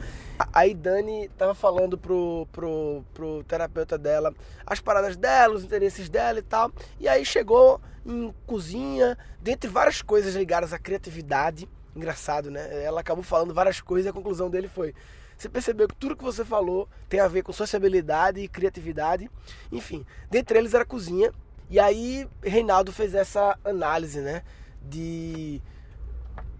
Aí 0.52 0.74
Dani 0.74 1.30
tava 1.30 1.56
falando 1.56 1.98
pro, 1.98 2.46
pro, 2.52 3.06
pro 3.14 3.42
terapeuta 3.46 3.98
dela 3.98 4.36
as 4.68 4.82
paradas 4.82 5.16
dela, 5.16 5.56
os 5.56 5.64
interesses 5.64 6.10
dela 6.10 6.40
e 6.40 6.44
tal. 6.44 6.70
E 7.00 7.08
aí 7.08 7.24
chegou 7.24 7.80
em 8.06 8.34
cozinha, 8.46 9.18
dentre 9.42 9.70
várias 9.70 10.02
coisas 10.02 10.36
ligadas 10.36 10.74
à 10.74 10.78
criatividade. 10.78 11.70
Engraçado, 12.00 12.50
né? 12.50 12.82
Ela 12.82 13.02
acabou 13.02 13.22
falando 13.22 13.54
várias 13.54 13.82
coisas 13.82 14.06
e 14.06 14.10
a 14.10 14.14
conclusão 14.14 14.50
dele 14.50 14.70
foi: 14.70 14.96
você 15.38 15.50
percebeu 15.50 15.86
que 15.86 15.96
tudo 15.96 16.16
que 16.16 16.24
você 16.24 16.46
falou 16.46 16.88
tem 17.10 17.20
a 17.20 17.28
ver 17.28 17.44
com 17.44 17.52
sociabilidade 17.52 18.40
e 18.40 18.48
criatividade. 18.48 19.30
Enfim, 19.70 20.06
dentre 20.32 20.58
eles 20.58 20.74
era 20.74 20.84
a 20.84 20.88
cozinha. 20.88 21.34
E 21.70 21.78
aí 21.78 22.26
Reinaldo 22.42 22.94
fez 22.94 23.14
essa 23.14 23.60
análise, 23.66 24.22
né? 24.22 24.44
De 24.82 25.62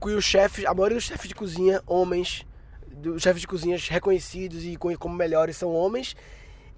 que 0.02 0.10
os 0.10 0.26
chefes, 0.26 0.66
a 0.66 0.74
maioria 0.74 0.98
dos 0.98 1.06
chefes 1.06 1.30
de 1.30 1.36
cozinha, 1.36 1.82
homens 1.88 2.46
dos 2.86 3.24
chefes 3.24 3.40
de 3.40 3.48
cozinhas 3.48 3.88
reconhecidos 3.88 4.66
e 4.66 4.76
como 4.76 5.16
melhores 5.16 5.56
são 5.56 5.74
homens. 5.74 6.18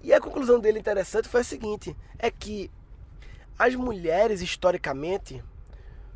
E 0.04 0.12
a 0.12 0.20
conclusão 0.20 0.60
dele 0.60 0.78
interessante 0.78 1.28
foi 1.28 1.40
a 1.40 1.44
seguinte: 1.44 1.96
é 2.16 2.30
que 2.30 2.70
as 3.58 3.74
mulheres 3.74 4.40
historicamente 4.40 5.42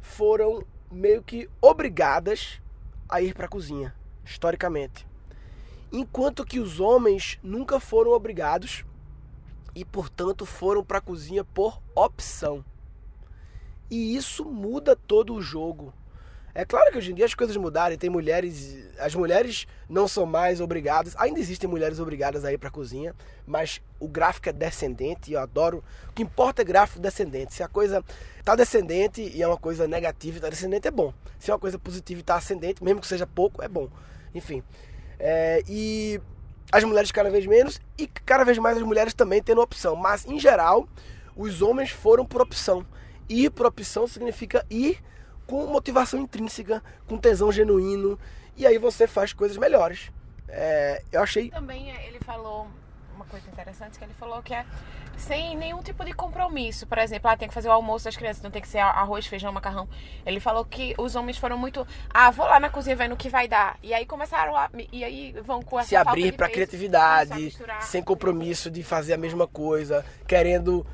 foram 0.00 0.64
meio 0.90 1.22
que 1.22 1.48
obrigadas 1.60 2.60
a 3.08 3.20
ir 3.20 3.34
para 3.34 3.46
a 3.46 3.48
cozinha, 3.48 3.94
historicamente. 4.24 5.06
Enquanto 5.92 6.44
que 6.44 6.58
os 6.58 6.80
homens 6.80 7.38
nunca 7.42 7.78
foram 7.78 8.12
obrigados 8.12 8.84
e, 9.74 9.84
portanto, 9.84 10.44
foram 10.44 10.84
para 10.84 10.98
a 10.98 11.02
cozinha 11.02 11.44
por 11.44 11.80
opção. 11.94 12.64
E 13.90 14.16
isso 14.16 14.44
muda 14.44 14.96
todo 14.96 15.34
o 15.34 15.42
jogo. 15.42 15.94
É 16.58 16.64
claro 16.64 16.90
que 16.90 16.96
hoje 16.96 17.12
em 17.12 17.14
dia 17.14 17.26
as 17.26 17.34
coisas 17.34 17.54
mudaram 17.54 17.94
e 17.94 17.98
tem 17.98 18.08
mulheres. 18.08 18.78
As 18.98 19.14
mulheres 19.14 19.66
não 19.90 20.08
são 20.08 20.24
mais 20.24 20.58
obrigadas. 20.58 21.14
Ainda 21.18 21.38
existem 21.38 21.68
mulheres 21.68 22.00
obrigadas 22.00 22.46
a 22.46 22.52
ir 22.52 22.56
para 22.56 22.70
cozinha, 22.70 23.14
mas 23.46 23.82
o 24.00 24.08
gráfico 24.08 24.48
é 24.48 24.54
descendente 24.54 25.30
e 25.30 25.34
eu 25.34 25.40
adoro. 25.40 25.84
O 26.08 26.14
que 26.14 26.22
importa 26.22 26.62
é 26.62 26.64
gráfico 26.64 26.98
descendente. 26.98 27.52
Se 27.52 27.62
a 27.62 27.68
coisa 27.68 28.02
está 28.38 28.56
descendente 28.56 29.20
e 29.20 29.42
é 29.42 29.46
uma 29.46 29.58
coisa 29.58 29.86
negativa 29.86 30.36
e 30.36 30.38
está 30.38 30.48
descendente, 30.48 30.88
é 30.88 30.90
bom. 30.90 31.12
Se 31.38 31.50
é 31.50 31.52
uma 31.52 31.60
coisa 31.60 31.78
positiva 31.78 32.20
e 32.20 32.22
está 32.22 32.36
ascendente, 32.36 32.82
mesmo 32.82 33.02
que 33.02 33.06
seja 33.06 33.26
pouco, 33.26 33.62
é 33.62 33.68
bom. 33.68 33.90
Enfim. 34.34 34.62
É, 35.18 35.62
e 35.68 36.18
as 36.72 36.82
mulheres 36.84 37.12
cada 37.12 37.28
vez 37.28 37.44
menos 37.44 37.78
e 37.98 38.06
cada 38.06 38.44
vez 38.44 38.56
mais 38.56 38.78
as 38.78 38.82
mulheres 38.82 39.12
também 39.12 39.42
tendo 39.42 39.60
opção. 39.60 39.94
Mas, 39.94 40.24
em 40.24 40.40
geral, 40.40 40.88
os 41.36 41.60
homens 41.60 41.90
foram 41.90 42.24
por 42.24 42.40
opção. 42.40 42.86
Ir 43.28 43.50
por 43.50 43.66
opção 43.66 44.06
significa 44.06 44.64
ir 44.70 45.04
com 45.46 45.66
motivação 45.66 46.20
intrínseca, 46.20 46.82
com 47.06 47.16
tesão 47.16 47.52
genuíno, 47.52 48.18
e 48.56 48.66
aí 48.66 48.78
você 48.78 49.06
faz 49.06 49.32
coisas 49.32 49.56
melhores. 49.56 50.10
É, 50.48 51.02
eu 51.12 51.22
achei. 51.22 51.50
Também 51.50 51.90
é, 51.90 52.08
ele 52.08 52.18
falou 52.20 52.68
uma 53.14 53.24
coisa 53.24 53.48
interessante 53.48 53.98
que 53.98 54.04
ele 54.04 54.14
falou 54.14 54.42
que 54.42 54.54
é 54.54 54.64
sem 55.16 55.56
nenhum 55.56 55.82
tipo 55.82 56.04
de 56.04 56.12
compromisso. 56.12 56.86
Por 56.86 56.98
exemplo, 56.98 57.30
ah, 57.30 57.36
tem 57.36 57.48
que 57.48 57.54
fazer 57.54 57.68
o 57.68 57.72
almoço 57.72 58.04
das 58.04 58.16
crianças, 58.16 58.42
não 58.42 58.50
tem 58.50 58.62
que 58.62 58.68
ser 58.68 58.78
arroz, 58.78 59.26
feijão, 59.26 59.52
macarrão. 59.52 59.88
Ele 60.24 60.38
falou 60.38 60.64
que 60.64 60.94
os 60.98 61.16
homens 61.16 61.38
foram 61.38 61.56
muito, 61.58 61.86
ah, 62.12 62.30
vou 62.30 62.46
lá 62.46 62.60
na 62.60 62.68
cozinha 62.68 62.94
vendo 62.94 63.12
o 63.12 63.16
que 63.16 63.28
vai 63.28 63.48
dar. 63.48 63.78
E 63.82 63.94
aí 63.94 64.04
começaram 64.06 64.54
a 64.56 64.70
e 64.92 65.02
aí 65.02 65.32
vão 65.42 65.62
com 65.62 65.80
essa 65.80 65.88
se 65.88 65.96
abrir 65.96 66.32
para 66.32 66.48
criatividade, 66.48 67.56
sem 67.80 68.02
compromisso 68.02 68.70
de 68.70 68.82
fazer 68.82 69.14
a 69.14 69.18
mesma 69.18 69.46
coisa, 69.46 70.04
querendo 70.26 70.86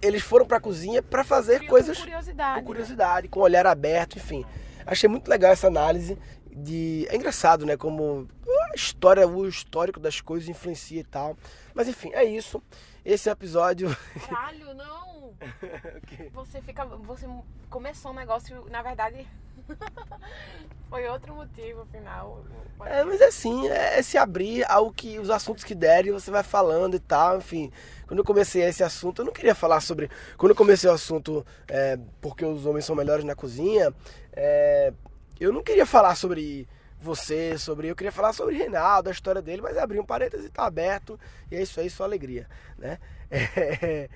eles 0.00 0.22
foram 0.22 0.46
para 0.46 0.58
a 0.58 0.60
cozinha 0.60 1.02
para 1.02 1.24
fazer 1.24 1.60
com 1.60 1.66
coisas 1.66 1.98
curiosidade, 1.98 2.60
com 2.60 2.66
curiosidade, 2.66 3.26
né? 3.26 3.30
com 3.30 3.40
olhar 3.40 3.66
aberto, 3.66 4.16
enfim. 4.16 4.44
Achei 4.86 5.08
muito 5.08 5.28
legal 5.28 5.52
essa 5.52 5.66
análise 5.66 6.18
de 6.54 7.06
é 7.10 7.16
engraçado, 7.16 7.66
né, 7.66 7.76
como 7.76 8.28
a 8.70 8.74
história, 8.74 9.26
o 9.26 9.48
histórico 9.48 9.98
das 9.98 10.20
coisas 10.20 10.48
influencia 10.48 11.00
e 11.00 11.04
tal. 11.04 11.36
Mas 11.74 11.88
enfim, 11.88 12.10
é 12.12 12.24
isso. 12.24 12.62
Esse 13.04 13.28
episódio 13.28 13.94
Caralho, 14.28 14.74
não. 14.74 15.34
okay. 15.98 16.30
Você 16.32 16.60
fica 16.62 16.84
você 16.84 17.26
começou 17.68 18.12
um 18.12 18.14
negócio, 18.14 18.64
na 18.70 18.82
verdade, 18.82 19.26
Foi 20.88 21.08
outro 21.08 21.34
motivo, 21.34 21.82
afinal. 21.82 22.44
É, 22.84 23.02
mas 23.02 23.20
é 23.20 23.26
assim, 23.26 23.68
é, 23.68 23.98
é 23.98 24.02
se 24.02 24.16
abrir 24.16 24.64
ao 24.70 24.92
que 24.92 25.18
os 25.18 25.30
assuntos 25.30 25.64
que 25.64 25.74
derem, 25.74 26.12
você 26.12 26.30
vai 26.30 26.42
falando 26.42 26.94
e 26.94 27.00
tal, 27.00 27.38
enfim. 27.38 27.72
Quando 28.06 28.18
eu 28.18 28.24
comecei 28.24 28.62
esse 28.62 28.84
assunto, 28.84 29.22
eu 29.22 29.26
não 29.26 29.32
queria 29.32 29.54
falar 29.54 29.80
sobre. 29.80 30.10
Quando 30.36 30.50
eu 30.50 30.56
comecei 30.56 30.88
o 30.88 30.92
assunto, 30.92 31.44
é, 31.66 31.98
porque 32.20 32.44
os 32.44 32.64
homens 32.66 32.84
são 32.84 32.94
melhores 32.94 33.24
na 33.24 33.34
cozinha, 33.34 33.92
é, 34.32 34.92
eu 35.40 35.52
não 35.52 35.62
queria 35.62 35.86
falar 35.86 36.14
sobre 36.14 36.68
você, 37.00 37.58
sobre. 37.58 37.88
Eu 37.88 37.96
queria 37.96 38.12
falar 38.12 38.32
sobre 38.32 38.56
Reinaldo, 38.56 39.08
a 39.08 39.12
história 39.12 39.42
dele, 39.42 39.62
mas 39.62 39.76
abri 39.76 39.98
um 39.98 40.06
parênteses 40.06 40.46
e 40.46 40.50
tá 40.50 40.64
aberto. 40.64 41.18
E 41.50 41.56
é 41.56 41.62
isso 41.62 41.80
aí, 41.80 41.90
só 41.90 42.04
alegria, 42.04 42.48
né? 42.78 42.98
É, 43.36 44.08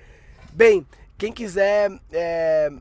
bem, 0.53 0.87
quem 1.17 1.33
quiser 1.33 1.91
é, 2.11 2.71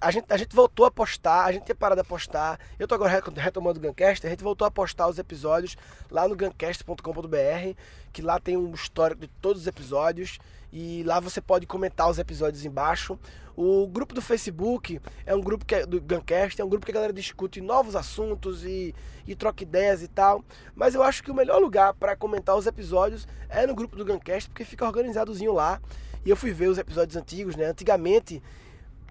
a 0.00 0.10
gente, 0.10 0.26
a 0.28 0.36
gente 0.36 0.54
voltou 0.54 0.86
a 0.86 0.90
postar, 0.90 1.44
a 1.44 1.52
gente 1.52 1.64
tinha 1.64 1.74
parado 1.74 2.00
a 2.00 2.04
postar. 2.04 2.58
Eu 2.78 2.86
tô 2.86 2.94
agora 2.94 3.22
retomando 3.36 3.78
o 3.78 3.82
Guncast, 3.82 4.26
a 4.26 4.30
gente 4.30 4.44
voltou 4.44 4.66
a 4.66 4.70
postar 4.70 5.08
os 5.08 5.18
episódios 5.18 5.76
lá 6.10 6.28
no 6.28 6.36
guncast.com.br, 6.36 7.78
que 8.12 8.22
lá 8.22 8.38
tem 8.38 8.56
um 8.56 8.72
histórico 8.72 9.22
de 9.22 9.28
todos 9.40 9.62
os 9.62 9.66
episódios 9.66 10.38
e 10.72 11.02
lá 11.04 11.20
você 11.20 11.40
pode 11.40 11.66
comentar 11.66 12.10
os 12.10 12.18
episódios 12.18 12.64
embaixo. 12.64 13.18
O 13.56 13.86
grupo 13.86 14.12
do 14.12 14.20
Facebook 14.20 15.00
é 15.24 15.32
um 15.32 15.40
grupo 15.40 15.64
que 15.64 15.76
é, 15.76 15.86
do 15.86 16.00
Guncast, 16.00 16.60
é 16.60 16.64
um 16.64 16.68
grupo 16.68 16.84
que 16.84 16.90
a 16.90 16.94
galera 16.94 17.12
discute 17.12 17.60
novos 17.60 17.94
assuntos 17.94 18.64
e, 18.64 18.92
e 19.24 19.36
troca 19.36 19.62
ideias 19.62 20.02
e 20.02 20.08
tal. 20.08 20.44
Mas 20.74 20.96
eu 20.96 21.02
acho 21.04 21.22
que 21.22 21.30
o 21.30 21.34
melhor 21.34 21.60
lugar 21.60 21.94
para 21.94 22.16
comentar 22.16 22.56
os 22.56 22.66
episódios 22.66 23.28
é 23.48 23.64
no 23.66 23.74
grupo 23.74 23.94
do 23.94 24.04
Guncast, 24.04 24.50
porque 24.50 24.64
fica 24.64 24.84
organizadozinho 24.84 25.52
lá. 25.52 25.80
E 26.24 26.30
eu 26.30 26.36
fui 26.36 26.52
ver 26.52 26.68
os 26.68 26.78
episódios 26.78 27.16
antigos, 27.16 27.54
né? 27.54 27.66
Antigamente 27.66 28.42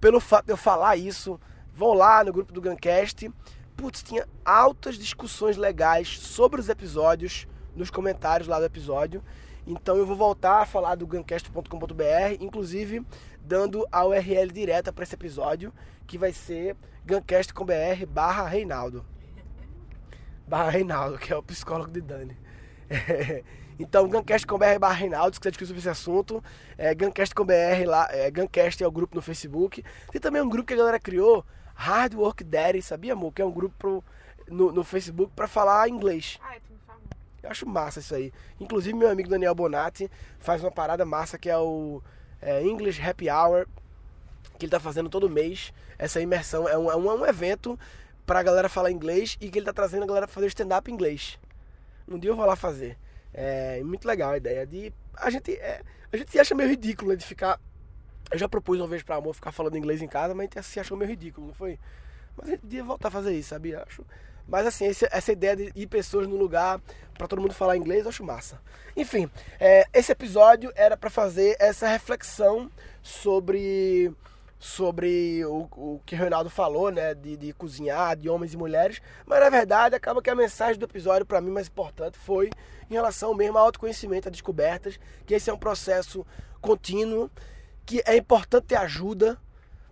pelo 0.03 0.19
fato 0.19 0.47
de 0.47 0.51
eu 0.51 0.57
falar 0.57 0.97
isso, 0.97 1.39
vão 1.73 1.93
lá 1.93 2.25
no 2.25 2.33
grupo 2.33 2.51
do 2.51 2.61
Guncast. 2.61 3.31
Putz, 3.73 4.03
tinha 4.03 4.27
altas 4.43 4.97
discussões 4.97 5.55
legais 5.55 6.19
sobre 6.19 6.59
os 6.59 6.67
episódios 6.67 7.47
nos 7.73 7.89
comentários 7.89 8.49
lá 8.49 8.59
do 8.59 8.65
episódio. 8.65 9.23
Então 9.65 9.95
eu 9.95 10.05
vou 10.05 10.17
voltar 10.17 10.61
a 10.61 10.65
falar 10.65 10.95
do 10.95 11.07
guncast.com.br, 11.07 12.35
inclusive 12.41 13.01
dando 13.39 13.87
a 13.89 14.05
URL 14.05 14.51
direta 14.51 14.91
para 14.91 15.05
esse 15.05 15.15
episódio, 15.15 15.73
que 16.05 16.17
vai 16.17 16.33
ser 16.33 16.75
guncast.com.br 17.07 18.05
barra 18.05 18.45
Reinaldo. 18.45 19.05
Barra 20.45 20.69
Reinaldo, 20.69 21.17
que 21.17 21.31
é 21.31 21.37
o 21.37 21.41
psicólogo 21.41 21.91
de 21.91 22.01
Dani. 22.01 22.37
Então, 23.79 24.07
Guncast.com.br 24.07 24.79
barra 24.79 24.93
Reinaldo, 24.93 25.35
se 25.35 25.39
quiser 25.39 25.51
discutir 25.51 25.67
sobre 25.67 25.79
esse 25.79 25.89
assunto. 25.89 26.43
É, 26.77 26.93
Guncast.com.br 26.93 27.53
lá, 27.85 28.07
é, 28.11 28.29
Guncast 28.29 28.83
é 28.83 28.87
o 28.87 28.91
grupo 28.91 29.15
no 29.15 29.21
Facebook. 29.21 29.83
Tem 30.11 30.21
também 30.21 30.41
um 30.41 30.49
grupo 30.49 30.67
que 30.67 30.73
a 30.73 30.77
galera 30.77 30.99
criou, 30.99 31.45
Hard 31.73 32.13
Work 32.13 32.43
Daddy, 32.43 32.81
sabia, 32.81 33.13
amor? 33.13 33.31
Que 33.33 33.41
é 33.41 33.45
um 33.45 33.51
grupo 33.51 33.75
pro, 33.77 34.03
no, 34.47 34.71
no 34.71 34.83
Facebook 34.83 35.31
para 35.35 35.47
falar 35.47 35.89
inglês. 35.89 36.39
Ah, 36.41 36.55
tu 36.65 36.73
me. 36.73 36.79
Eu 37.43 37.49
acho 37.49 37.67
massa 37.67 37.99
isso 37.99 38.15
aí. 38.15 38.31
Inclusive, 38.57 38.97
meu 38.97 39.09
amigo 39.09 39.29
Daniel 39.29 39.53
Bonatti 39.53 40.09
faz 40.39 40.63
uma 40.63 40.71
parada 40.71 41.05
massa 41.05 41.37
que 41.37 41.49
é 41.49 41.57
o 41.57 42.01
é, 42.41 42.63
English 42.63 43.01
Happy 43.01 43.29
Hour, 43.29 43.67
que 44.57 44.65
ele 44.65 44.71
tá 44.71 44.79
fazendo 44.79 45.09
todo 45.09 45.29
mês. 45.29 45.73
Essa 45.97 46.21
imersão 46.21 46.69
é 46.69 46.77
um, 46.77 46.89
é 46.89 46.95
um, 46.95 47.11
é 47.11 47.15
um 47.15 47.25
evento 47.25 47.77
pra 48.25 48.41
galera 48.41 48.69
falar 48.69 48.91
inglês 48.91 49.37
e 49.41 49.49
que 49.49 49.59
ele 49.59 49.65
tá 49.65 49.73
trazendo 49.73 50.03
a 50.03 50.07
galera 50.07 50.25
pra 50.25 50.33
fazer 50.33 50.47
stand-up 50.47 50.89
em 50.89 50.93
inglês. 50.93 51.37
Um 52.07 52.17
dia 52.17 52.31
eu 52.31 52.35
vou 52.35 52.45
lá 52.45 52.55
fazer. 52.55 52.97
É 53.33 53.81
muito 53.83 54.07
legal 54.07 54.31
a 54.31 54.37
ideia 54.37 54.65
de. 54.65 54.93
A 55.15 55.29
gente, 55.29 55.53
é, 55.53 55.81
a 56.11 56.17
gente 56.17 56.31
se 56.31 56.39
acha 56.39 56.53
meio 56.53 56.69
ridículo 56.69 57.11
né, 57.11 57.15
de 57.15 57.25
ficar. 57.25 57.59
Eu 58.31 58.37
já 58.37 58.47
propus 58.47 58.79
uma 58.79 58.87
vez 58.87 59.03
pra 59.03 59.15
amor 59.15 59.33
ficar 59.33 59.51
falando 59.51 59.77
inglês 59.77 60.01
em 60.01 60.07
casa, 60.07 60.33
mas 60.33 60.49
a 60.51 60.59
gente 60.59 60.67
se 60.67 60.79
achou 60.79 60.97
meio 60.97 61.09
ridículo, 61.09 61.47
não 61.47 61.53
foi? 61.53 61.79
Mas 62.35 62.47
a 62.47 62.51
gente 62.51 62.61
devia 62.61 62.83
voltar 62.83 63.09
a 63.09 63.11
fazer 63.11 63.33
isso, 63.33 63.49
sabia? 63.49 63.83
Acho. 63.85 64.05
Mas 64.47 64.65
assim, 64.65 64.85
esse, 64.85 65.07
essa 65.11 65.31
ideia 65.31 65.55
de 65.55 65.71
ir 65.75 65.87
pessoas 65.87 66.27
no 66.27 66.35
lugar 66.35 66.81
para 67.17 67.27
todo 67.27 67.41
mundo 67.41 67.53
falar 67.53 67.77
inglês, 67.77 68.03
eu 68.03 68.09
acho 68.09 68.23
massa. 68.23 68.59
Enfim, 68.95 69.29
é, 69.59 69.85
esse 69.93 70.11
episódio 70.11 70.71
era 70.75 70.97
para 70.97 71.09
fazer 71.09 71.55
essa 71.59 71.87
reflexão 71.87 72.69
sobre 73.01 74.11
sobre 74.63 75.43
o, 75.45 75.67
o 75.75 76.01
que 76.05 76.15
o 76.15 76.17
Reinaldo 76.17 76.49
falou, 76.49 76.89
né, 76.89 77.13
de, 77.13 77.35
de, 77.35 77.51
cozinhar, 77.51 78.15
de 78.15 78.29
homens 78.29 78.53
e 78.53 78.57
mulheres, 78.57 79.01
mas 79.25 79.41
na 79.41 79.49
verdade 79.49 79.93
acaba 79.93 80.21
que 80.21 80.29
a 80.29 80.35
mensagem 80.35 80.79
do 80.79 80.85
episódio 80.85 81.25
para 81.25 81.41
mim 81.41 81.51
mais 81.51 81.67
importante 81.67 82.17
foi 82.17 82.49
em 82.89 82.93
relação 82.93 83.33
mesmo 83.33 83.57
ao 83.57 83.65
autoconhecimento, 83.65 84.29
a 84.29 84.31
descobertas, 84.31 84.97
que 85.25 85.33
esse 85.33 85.49
é 85.49 85.53
um 85.53 85.57
processo 85.57 86.25
contínuo, 86.61 87.29
que 87.85 88.01
é 88.05 88.15
importante 88.15 88.67
ter 88.67 88.77
ajuda, 88.77 89.37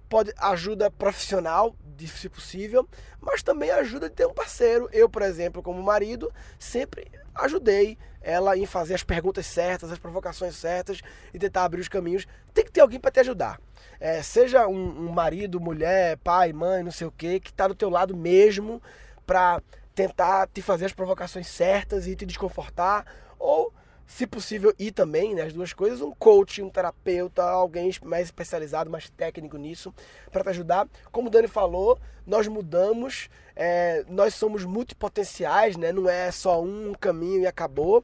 pode 0.07 0.31
ajuda 0.37 0.89
profissional, 0.89 1.75
se 1.99 2.29
possível, 2.29 2.87
mas 3.19 3.43
também 3.43 3.71
ajuda 3.71 4.09
de 4.09 4.15
ter 4.15 4.25
um 4.25 4.33
parceiro. 4.33 4.89
Eu, 4.91 5.07
por 5.07 5.21
exemplo, 5.21 5.61
como 5.61 5.83
marido, 5.83 6.33
sempre 6.57 7.11
ajudei 7.35 7.97
ela 8.21 8.57
em 8.57 8.65
fazer 8.65 8.95
as 8.95 9.03
perguntas 9.03 9.45
certas, 9.45 9.91
as 9.91 9.99
provocações 9.99 10.55
certas 10.55 11.01
e 11.31 11.37
tentar 11.37 11.65
abrir 11.65 11.81
os 11.81 11.89
caminhos. 11.89 12.25
Tem 12.53 12.65
que 12.65 12.71
ter 12.71 12.81
alguém 12.81 12.99
para 12.99 13.11
te 13.11 13.19
ajudar 13.19 13.59
é, 14.01 14.23
seja 14.23 14.67
um, 14.67 15.05
um, 15.05 15.11
marido, 15.11 15.61
mulher, 15.61 16.17
pai, 16.17 16.51
mãe, 16.51 16.81
não 16.81 16.91
sei 16.91 17.05
o 17.05 17.11
que, 17.11 17.39
que 17.39 17.51
está 17.51 17.67
do 17.67 17.75
teu 17.75 17.87
lado 17.87 18.17
mesmo 18.17 18.81
para 19.27 19.61
tentar 19.93 20.47
te 20.47 20.59
fazer 20.59 20.85
as 20.85 20.91
provocações 20.91 21.47
certas 21.47 22.07
e 22.07 22.15
te 22.15 22.25
desconfortar, 22.25 23.05
ou 23.37 23.71
se 24.07 24.25
possível, 24.25 24.73
e 24.79 24.91
também, 24.91 25.35
né, 25.35 25.43
as 25.43 25.53
duas 25.53 25.71
coisas, 25.71 26.01
um 26.01 26.11
coach, 26.11 26.63
um 26.63 26.69
terapeuta, 26.69 27.43
alguém 27.43 27.91
mais 28.03 28.25
especializado, 28.25 28.89
mais 28.89 29.07
técnico 29.11 29.55
nisso, 29.55 29.93
para 30.31 30.43
te 30.43 30.49
ajudar. 30.49 30.87
Como 31.11 31.27
o 31.27 31.29
Dani 31.29 31.47
falou, 31.47 31.99
nós 32.25 32.47
mudamos, 32.47 33.29
é, 33.55 34.03
nós 34.09 34.33
somos 34.33 34.65
multipotenciais, 34.65 35.77
né, 35.77 35.93
não 35.93 36.09
é 36.09 36.31
só 36.31 36.61
um 36.61 36.93
caminho 36.99 37.41
e 37.41 37.47
acabou. 37.47 38.03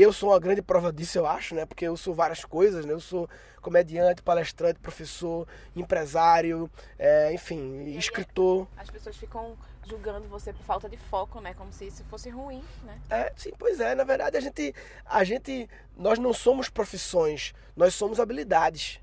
Eu 0.00 0.12
sou 0.12 0.30
uma 0.30 0.40
grande 0.40 0.62
prova 0.62 0.92
disso, 0.92 1.18
eu 1.18 1.26
acho, 1.26 1.54
né? 1.54 1.66
Porque 1.66 1.86
eu 1.86 1.96
sou 1.96 2.14
várias 2.14 2.44
coisas, 2.44 2.86
né? 2.86 2.92
Eu 2.92 3.00
sou 3.00 3.28
comediante, 3.60 4.22
palestrante, 4.22 4.80
professor, 4.80 5.46
empresário, 5.76 6.70
é, 6.98 7.32
enfim, 7.32 7.82
E 7.84 7.96
escritor. 7.96 8.66
As 8.76 8.90
pessoas 8.90 9.16
ficam 9.16 9.56
julgando 9.86 10.26
você 10.28 10.52
por 10.52 10.64
falta 10.64 10.88
de 10.88 10.96
foco, 10.96 11.40
né? 11.40 11.54
Como 11.54 11.72
se 11.72 11.86
isso 11.86 12.04
fosse 12.04 12.30
ruim, 12.30 12.62
né? 12.84 12.98
É, 13.10 13.32
sim, 13.36 13.52
pois 13.58 13.80
é. 13.80 13.94
Na 13.94 14.04
verdade, 14.04 14.36
a 14.36 14.40
gente, 14.40 14.74
a 15.04 15.24
gente, 15.24 15.68
nós 15.96 16.18
não 16.18 16.32
somos 16.32 16.68
profissões, 16.68 17.52
nós 17.76 17.94
somos 17.94 18.18
habilidades. 18.18 19.00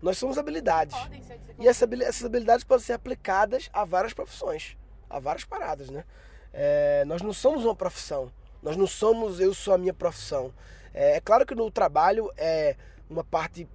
Nós 0.00 0.16
somos 0.16 0.38
habilidades. 0.38 0.96
Podem 0.96 1.22
ser 1.22 1.38
E 1.58 1.66
essas 1.66 2.24
habilidades 2.24 2.64
podem 2.64 2.84
ser 2.84 2.92
aplicadas 2.92 3.68
a 3.72 3.84
várias 3.84 4.14
profissões, 4.14 4.76
a 5.10 5.18
várias 5.18 5.44
paradas, 5.44 5.90
né? 5.90 6.04
É, 6.52 7.04
nós 7.04 7.20
não 7.20 7.32
somos 7.32 7.64
uma 7.64 7.74
profissão. 7.74 8.32
Nós 8.62 8.76
não 8.76 8.86
somos 8.86 9.40
eu 9.40 9.54
sou 9.54 9.74
a 9.74 9.78
minha 9.78 9.94
profissão. 9.94 10.52
É, 10.92 11.16
é 11.16 11.20
claro 11.20 11.46
que 11.46 11.54
no 11.54 11.70
trabalho 11.70 12.30
é 12.36 12.76
uma 13.08 13.24
parte 13.24 13.68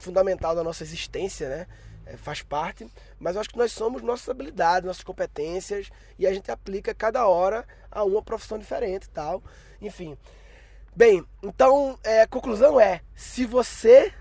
fundamental 0.00 0.54
da 0.54 0.62
nossa 0.62 0.82
existência, 0.82 1.48
né? 1.48 1.66
É, 2.06 2.16
faz 2.16 2.40
parte, 2.40 2.86
mas 3.18 3.34
eu 3.34 3.40
acho 3.40 3.50
que 3.50 3.58
nós 3.58 3.72
somos 3.72 4.00
nossas 4.00 4.28
habilidades, 4.28 4.86
nossas 4.86 5.02
competências 5.02 5.90
e 6.16 6.24
a 6.24 6.32
gente 6.32 6.52
aplica 6.52 6.94
cada 6.94 7.26
hora 7.26 7.66
a 7.90 8.04
uma 8.04 8.22
profissão 8.22 8.58
diferente 8.58 9.10
tal. 9.10 9.42
Enfim. 9.82 10.16
Bem, 10.94 11.24
então 11.42 11.98
é, 12.04 12.22
a 12.22 12.28
conclusão 12.28 12.80
é: 12.80 13.00
se 13.14 13.44
você 13.44 14.12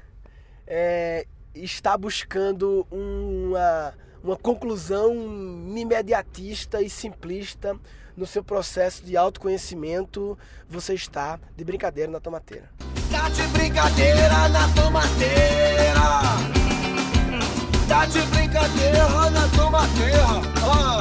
é, 0.66 1.28
está 1.54 1.96
buscando 1.96 2.88
uma, 2.90 3.94
uma 4.24 4.36
conclusão 4.36 5.14
imediatista 5.76 6.82
e 6.82 6.90
simplista 6.90 7.80
no 8.16 8.26
seu 8.26 8.44
processo 8.44 9.04
de 9.04 9.18
autoconhecimento, 9.18 10.38
você 10.70 10.94
está 10.94 11.40
de 11.56 11.64
brincadeira 11.64 12.12
na 12.12 12.20
tomateira. 12.20 12.70
Tá 13.12 13.30
de 13.30 13.44
brincadeira 13.48 14.50
na 14.50 14.68
tomateira. 14.74 16.02
Tá 17.88 18.06
de 18.06 18.22
brincadeira 18.22 19.30
na 19.30 19.48
tomateira. 19.50 20.26
Ah, 20.64 21.00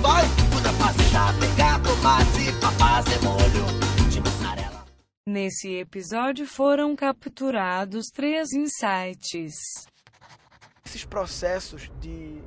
vai, 0.00 0.24
muda 0.52 0.72
passear, 0.78 1.38
pegar 1.38 1.82
tomate 1.82 2.52
pra 2.60 2.70
fazer 2.72 3.20
molho. 3.22 3.82
Nesse 5.24 5.76
episódio 5.76 6.46
foram 6.46 6.96
capturados 6.96 8.08
três 8.12 8.52
insights. 8.52 9.86
Esses 10.84 11.04
processos 11.04 11.90
de 12.00 12.42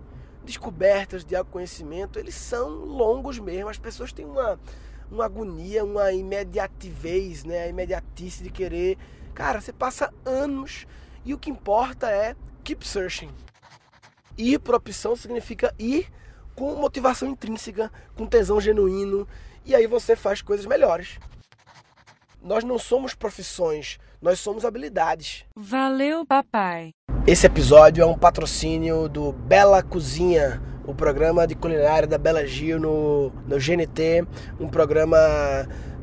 descobertas 0.46 1.26
de 1.26 1.36
autoconhecimento, 1.36 2.20
eles 2.20 2.36
são 2.36 2.70
longos 2.86 3.40
mesmo. 3.40 3.70
As 3.70 3.78
pessoas 3.78 4.14
têm 4.14 4.26
uma, 4.26 4.60
uma 5.12 5.26
agonia, 5.26 5.84
uma 5.84 6.12
imediativez, 6.12 7.44
né? 7.44 7.64
A 7.64 7.68
imediatice 7.68 8.44
de 8.44 8.50
querer. 8.50 8.98
Cara, 9.34 9.60
você 9.60 9.74
passa 9.74 10.14
anos 10.24 10.88
e 11.26 11.34
o 11.34 11.38
que 11.38 11.50
importa 11.50 12.10
é 12.10 12.36
keep 12.64 12.88
searching. 12.88 13.32
Ir 14.38 14.60
por 14.60 14.76
opção 14.76 15.16
significa 15.16 15.74
ir 15.78 16.10
com 16.56 16.76
motivação 16.76 17.28
intrínseca, 17.28 17.92
com 18.16 18.26
tesão 18.26 18.62
genuíno, 18.62 19.28
e 19.66 19.76
aí 19.76 19.88
você 19.88 20.16
faz 20.16 20.42
coisas 20.42 20.66
melhores. 20.66 21.20
Nós 22.46 22.64
não 22.64 22.78
somos 22.78 23.16
profissões, 23.16 23.98
nós 24.22 24.40
somos 24.40 24.66
habilidades. 24.66 25.46
Valeu, 25.56 26.24
papai. 26.24 26.92
Esse 27.26 27.48
episódio 27.48 28.04
é 28.04 28.06
um 28.06 28.16
patrocínio 28.16 29.10
do 29.10 29.32
Bela 29.32 29.82
Cozinha, 29.82 30.62
o 30.86 30.94
programa 30.94 31.48
de 31.48 31.56
culinária 31.56 32.08
da 32.08 32.20
Bela 32.20 32.46
Gil 32.46 32.80
no, 32.80 33.32
no 33.48 33.58
GNT. 33.58 34.28
Um 34.60 34.68
programa 34.68 35.18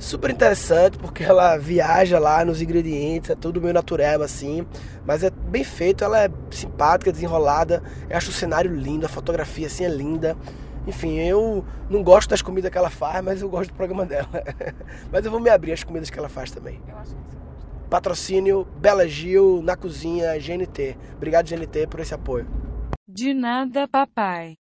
super 0.01 0.33
interessante 0.33 0.99
porque 0.99 1.23
ela 1.23 1.57
viaja 1.57 2.19
lá 2.19 2.45
nos 2.45 2.61
ingredientes, 2.61 3.31
é 3.31 3.37
tudo 3.37 3.61
meio 3.61 3.73
natureba 3.73 4.25
assim, 4.25 4.67
mas 5.07 5.23
é 5.23 5.31
bem 5.31 5.63
feito, 5.63 6.03
ela 6.03 6.25
é 6.25 6.29
simpática, 6.51 7.13
desenrolada. 7.13 7.81
Eu 8.11 8.17
acho 8.17 8.31
o 8.31 8.35
cenário 8.35 8.75
lindo, 8.75 9.07
a 9.07 9.09
fotografia 9.09 9.69
assim 9.69 9.85
é 9.85 9.89
linda. 9.89 10.37
Enfim, 10.87 11.19
eu 11.19 11.65
não 11.89 12.03
gosto 12.03 12.31
das 12.31 12.43
comidas 12.43 12.71
que 12.71 12.79
ela 12.79 12.91
faz, 12.91 13.25
mas 13.25 13.41
eu 13.41 13.49
gosto 13.49 13.71
do 13.71 13.77
programa 13.77 14.05
dela. 14.05 14.29
mas 15.11 15.25
eu 15.25 15.31
vou 15.31 15.41
me 15.41 15.51
abrir 15.51 15.73
às 15.73 15.85
comidas 15.85 16.11
que 16.11 16.19
ela 16.19 16.29
faz 16.29 16.51
também. 16.51 16.81
Eu 16.89 16.97
acho 16.97 17.15
que 17.15 17.21
você 17.21 17.37
gosta. 17.37 17.89
Patrocínio 17.89 18.65
Bela 18.77 19.07
Gil 19.07 19.63
na 19.63 19.77
cozinha 19.77 20.39
GNT. 20.39 20.97
Obrigado 21.17 21.49
GNT 21.49 21.87
por 21.87 22.01
esse 22.01 22.15
apoio. 22.15 22.47
De 23.09 23.33
nada, 23.33 23.87
papai. 23.87 24.57